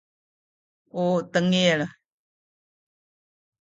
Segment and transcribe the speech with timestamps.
[1.03, 1.81] u tengil